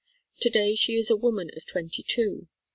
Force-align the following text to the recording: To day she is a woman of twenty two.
To 0.39 0.49
day 0.49 0.73
she 0.73 0.95
is 0.95 1.11
a 1.11 1.15
woman 1.15 1.51
of 1.55 1.67
twenty 1.67 2.01
two. 2.01 2.47